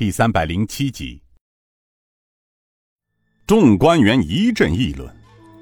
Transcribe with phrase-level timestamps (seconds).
[0.00, 1.20] 第三百零七集。
[3.46, 5.14] 众官员一阵议论，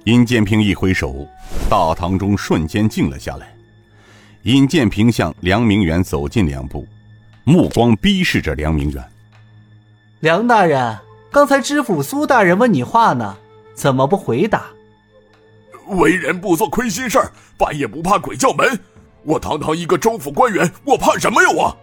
[0.05, 1.27] 尹建平一挥手，
[1.69, 3.53] 大堂中瞬间静了下来。
[4.45, 6.87] 尹建平向梁明远走近两步，
[7.43, 9.05] 目光逼视着梁明远。
[10.21, 10.97] 梁大人，
[11.33, 13.37] 刚才知府苏大人问你话呢，
[13.75, 14.67] 怎么不回答？
[15.97, 18.79] 为人不做亏心事儿，半夜不怕鬼叫门。
[19.25, 21.51] 我堂堂一个州府官员，我怕什么呀？
[21.51, 21.77] 我。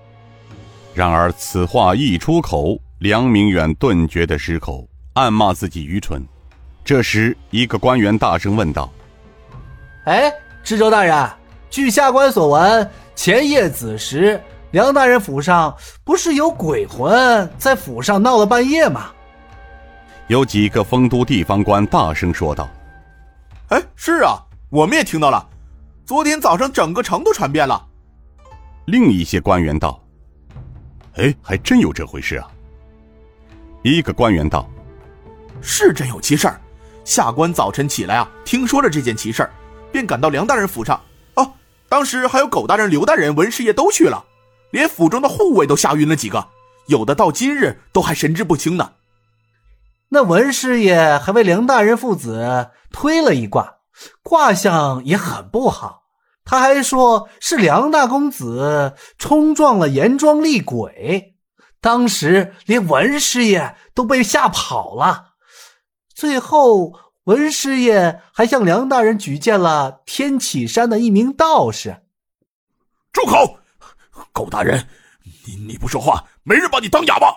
[0.95, 4.87] 然而此话一出口，梁明远顿觉得失口。
[5.15, 6.25] 暗骂自己愚蠢。
[6.85, 8.89] 这时，一个官员大声问道
[10.07, 10.31] ：“哎，
[10.63, 11.29] 知州大人，
[11.69, 19.07] 据下官所闻，前夜子时，梁大人府上不是有鬼魂在府上闹了半夜吗？”
[20.27, 22.69] 有几个丰都地方官大声说道
[23.67, 25.45] ：“哎，是啊，我们也听到了，
[26.05, 27.85] 昨天早上整个城都传遍了。”
[28.87, 29.99] 另一些官员道
[31.17, 32.47] ：“哎，还真有这回事啊。”
[33.83, 34.69] 一个官员道。
[35.61, 36.61] 是真有奇事儿，
[37.03, 39.49] 下官早晨起来啊，听说了这件奇事儿，
[39.91, 41.01] 便赶到梁大人府上。
[41.35, 41.51] 哦，
[41.89, 44.23] 当时还有狗大人、刘大人、文师爷都去了，
[44.69, 46.47] 连府中的护卫都吓晕了几个，
[46.87, 48.91] 有的到今日都还神志不清呢。
[50.09, 53.77] 那文师爷还为梁大人父子推了一卦，
[54.21, 56.03] 卦象也很不好。
[56.45, 61.35] 他还说是梁大公子冲撞了严庄厉鬼，
[61.81, 65.33] 当时连文师爷都被吓跑了。
[66.13, 66.93] 最后，
[67.25, 72.03] 文师爷还向梁大人举荐了天启山的一名道士。
[73.11, 73.59] 住口！
[74.31, 74.87] 狗大人，
[75.45, 77.27] 你你不说话，没人把你当哑巴。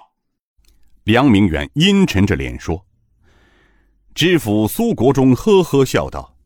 [1.05, 2.85] 梁明远阴沉着脸说。
[4.15, 6.37] 知府苏国忠呵呵笑道：“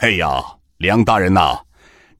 [0.00, 0.42] 哎呀，
[0.78, 1.60] 梁大人呐，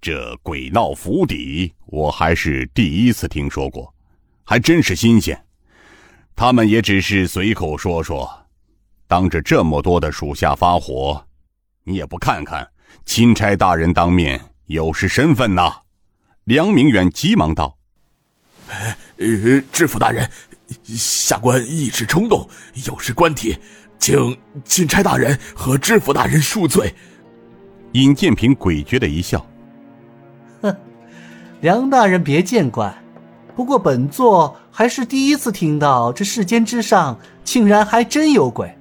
[0.03, 3.95] 这鬼闹府邸，我还是第一次听说过，
[4.43, 5.41] 还真是新鲜。
[6.35, 8.29] 他们也只是随口说说。”
[9.07, 11.25] 当着这么多的属下发火，
[11.85, 12.67] 你也不看看
[13.05, 15.71] 钦差大人当面有失身份呐！
[16.45, 17.77] 梁明远急忙道
[19.19, 20.29] ：“呃，知府大人，
[20.83, 22.49] 下官一时冲动，
[22.87, 23.57] 有失官体，
[23.99, 26.93] 请钦差大人和知府大人恕罪。”
[27.93, 29.52] 尹建平诡谲的一笑：“哼，
[31.63, 32.93] 梁大人别见怪，
[33.55, 38.77] 不过本座还是第一次听到这世间之上竟然还真有鬼。”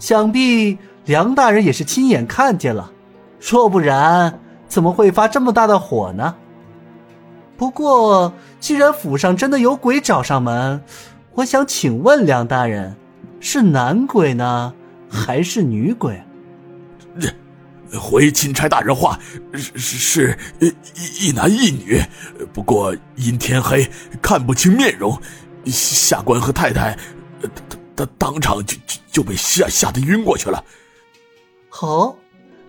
[0.00, 2.90] 想必梁大人也是亲眼看见了，
[3.38, 6.34] 若不然怎么会发这么大的火呢？
[7.58, 10.80] 不过，既然府上真的有鬼找上门，
[11.34, 12.96] 我想请问梁大人，
[13.38, 14.72] 是男鬼呢，
[15.10, 16.18] 还是女鬼？
[17.92, 19.18] 回钦差大人话，
[19.54, 22.02] 是是一一男一女，
[22.52, 23.88] 不过因天黑
[24.20, 25.20] 看不清面容，
[25.66, 26.98] 下官和太太。
[27.96, 30.64] 他当场就就就被吓吓得晕过去了。
[31.80, 32.14] 哦，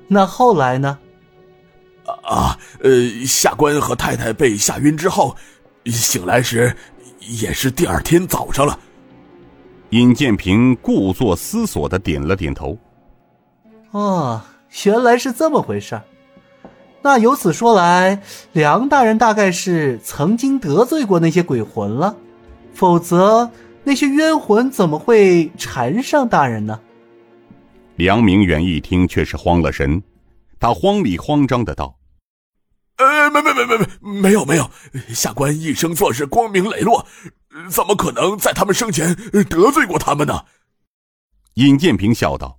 [0.08, 0.97] 那后来呢？
[2.24, 5.35] 啊，呃，下官和太太被吓晕之后，
[5.85, 6.75] 醒来时
[7.19, 8.79] 也是第二天早上了。
[9.91, 12.75] 尹建平故作思索的点了点头。
[13.91, 14.41] 哦，
[14.85, 16.02] 原来是这么回事
[17.02, 18.22] 那由此说来，
[18.52, 22.16] 梁大人大概是曾经得罪过那些鬼魂了，
[22.74, 23.52] 否则。
[23.81, 26.79] 那些冤魂怎么会缠上大人呢？
[27.96, 30.03] 梁明远一听，却是慌了神，
[30.59, 31.97] 他慌里慌张的道
[33.00, 34.69] ：“呃，没没没没没，没有没有，
[35.08, 37.08] 下官一生做事光明磊落，
[37.72, 39.16] 怎么可能在他们生前
[39.50, 40.44] 得罪过他们呢？”
[41.56, 42.59] 尹建平笑道：“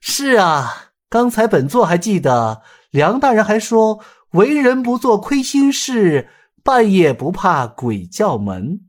[0.00, 4.00] 是啊，刚才本座还记得梁大人还说，
[4.32, 6.28] 为人不做亏心事，
[6.64, 8.80] 半夜不怕鬼叫门。”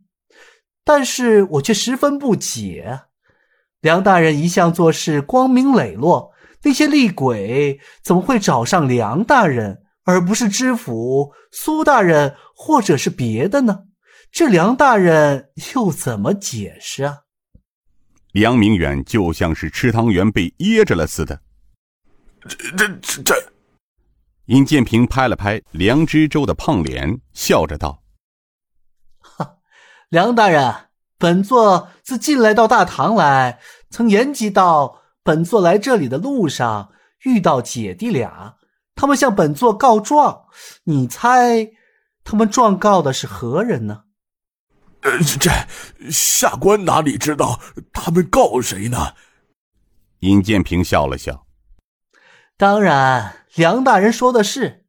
[0.84, 3.02] 但是我却十分不解，
[3.82, 6.32] 梁大人一向做事光明磊落，
[6.64, 13.84] 那些厉鬼怎么会找上梁大人，而不是知府苏大人或者是别的呢？
[14.32, 17.18] 这梁大人又怎么解释啊？
[18.32, 21.42] 梁明远就像是吃汤圆被噎着了似的。
[22.48, 23.36] 这这这这，
[24.46, 28.02] 尹建平拍了拍梁知州的胖脸，笑着道。
[30.10, 30.74] 梁大人，
[31.18, 36.92] 本座自进来到大唐来，曾言及到本座来这里的路上
[37.24, 38.58] 遇到姐弟俩，
[38.96, 40.46] 他们向本座告状，
[40.84, 41.72] 你猜
[42.24, 44.04] 他们状告的是何人呢？
[45.02, 45.50] 呃，这
[46.12, 47.60] 下官哪里知道
[47.92, 49.14] 他们告谁呢？
[50.20, 51.46] 尹建平笑了笑。
[52.58, 54.86] 当然，梁大人说的是，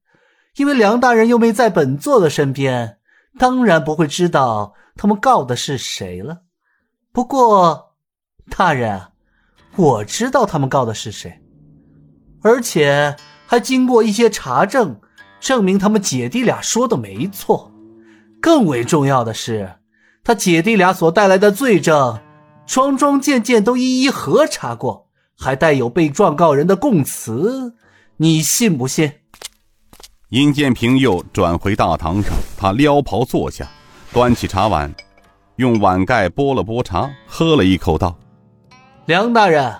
[0.56, 2.98] 因为梁大人又没在本座的身边。
[3.38, 6.42] 当然不会知道他们告的是谁了。
[7.12, 7.94] 不过，
[8.50, 9.12] 大人，
[9.76, 11.40] 我知道他们告的是谁，
[12.42, 13.16] 而且
[13.46, 15.00] 还经过一些查证，
[15.40, 17.72] 证明他们姐弟俩说的没错。
[18.42, 19.76] 更为重要的是，
[20.24, 22.20] 他姐弟俩所带来的罪证，
[22.64, 27.74] 桩桩件件都一一核查过，还带有被状告人的供词，
[28.18, 29.12] 你信不信？
[30.28, 33.68] 尹建平又转回大堂上，他撩袍坐下，
[34.12, 34.94] 端起茶碗，
[35.56, 38.16] 用碗盖拨了拨茶，喝了一口，道
[39.06, 39.74] ：“梁大人，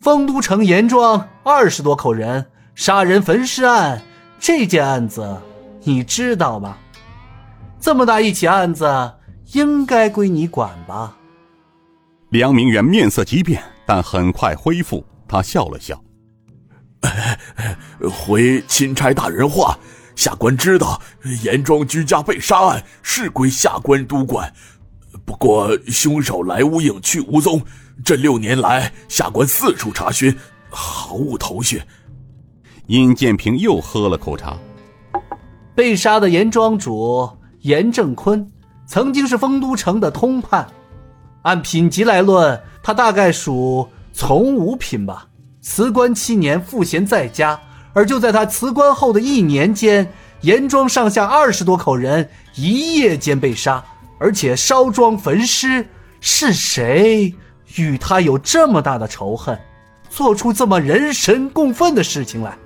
[0.00, 4.02] 丰都城严庄二十多口人杀人焚尸案
[4.38, 5.40] 这件案子，
[5.82, 6.76] 你知道吗？
[7.80, 9.12] 这么大一起案子，
[9.52, 11.16] 应该归你管吧？”
[12.30, 16.02] 梁明远面色急变，但很快恢复，他笑了笑。
[18.10, 19.78] 回钦差大人话，
[20.14, 21.00] 下官知道
[21.42, 24.52] 严庄居家被杀案是归下官督管，
[25.24, 27.60] 不过凶手来无影去无踪，
[28.04, 30.34] 这六年来下官四处查询，
[30.70, 31.82] 毫无头绪。
[32.86, 34.56] 殷建平又喝了口茶。
[35.74, 37.28] 被杀的严庄主
[37.60, 38.48] 严正坤，
[38.92, 40.68] 曾经是丰都城的通判，
[41.44, 45.26] 按品级来论，他大概属从五品吧。
[45.62, 47.58] 辞官七年，赋闲在家。
[47.94, 50.06] 而就在他辞官后的一年间，
[50.42, 53.82] 严庄上下二十多口人一夜间被杀，
[54.18, 55.88] 而且烧庄焚尸。
[56.20, 57.34] 是谁
[57.76, 59.58] 与他有这么大的仇恨，
[60.10, 62.58] 做出这么人神共愤的事情来？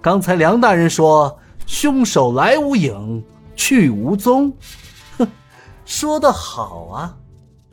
[0.00, 3.24] 刚才梁大人说凶手来无影
[3.56, 4.52] 去无踪，
[5.88, 7.16] 说得好啊。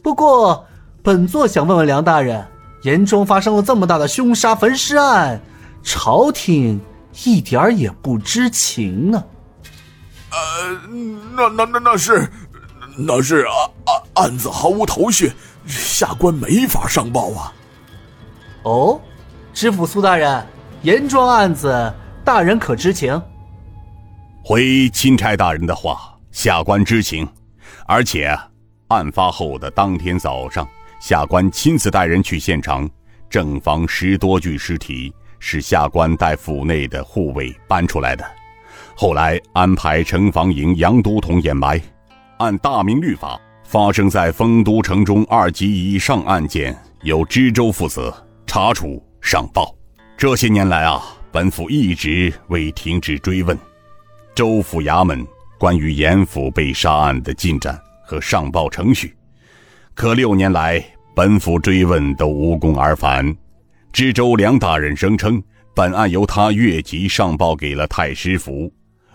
[0.02, 0.66] 不过
[1.04, 2.48] 本座想问问梁大人。
[2.82, 5.42] 严庄发生了这么大的凶杀焚尸案，
[5.82, 6.80] 朝廷
[7.24, 9.24] 一点儿也不知情呢。
[10.30, 10.38] 呃，
[11.36, 12.30] 那那那那是，
[12.96, 13.54] 那是啊
[13.86, 13.92] 啊
[14.22, 15.34] 案子毫无头绪，
[15.66, 17.52] 下官没法上报啊。
[18.62, 19.02] 哦，
[19.52, 20.46] 知府苏大人，
[20.84, 21.92] 严庄案子
[22.24, 23.20] 大人可知情？
[24.44, 27.28] 回钦差大人的话，下官知情，
[27.86, 28.38] 而且
[28.88, 30.68] 案发后的当天早上。
[30.98, 32.90] 下官亲自带人去现场，
[33.30, 38.26] 正房十多具尸体是下官带府内的护卫搬出来的。
[38.96, 41.80] 后来安排城防营杨都统掩埋。
[42.38, 48.12] 按大明律法，发生在丰都城中二级以上案件，由知州负责
[48.48, 49.76] 查处上报。
[50.18, 53.56] 这些年来啊，本府一直未停止追问
[54.34, 59.16] 州府衙门关于严府被杀案的进展和上报程序，
[59.94, 60.84] 可六年来。
[61.16, 63.34] 本府追问都无功而返，
[63.94, 65.42] 知州梁大人声称
[65.74, 68.70] 本案由他越级上报给了太师府，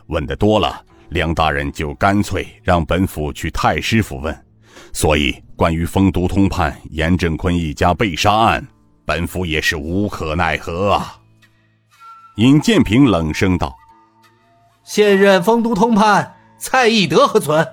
[0.06, 4.34] 问的多了，梁大人就干脆让本府去太师府问。
[4.94, 8.66] 所以，关于丰都通判严正坤一家被杀案，
[9.04, 11.20] 本府也是无可奈何啊。
[12.36, 13.76] 尹建平冷声道
[14.92, 17.64] ：“现任丰都通判蔡义德何存？”